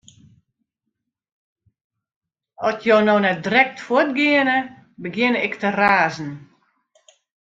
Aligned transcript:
At 2.69 2.79
jo 2.89 2.97
no 3.03 3.15
net 3.25 3.39
direkt 3.47 3.83
fuort 3.89 4.11
geane, 4.17 4.55
begjin 5.03 5.35
ik 5.45 5.53
te 5.61 5.69
razen. 5.79 6.31